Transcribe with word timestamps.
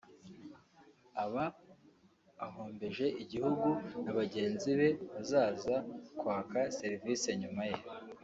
aba 1.23 1.45
ahombeje 2.45 3.05
igihugu 3.23 3.69
na 4.03 4.11
bagenzi 4.17 4.69
be 4.79 4.89
bazaza 5.11 5.75
kwaka 6.19 6.59
serivisi 6.77 7.27
nyuma 7.41 7.63
ye 7.71 7.77